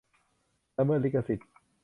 [0.77, 1.47] ละเมิดลิขสิทธิ์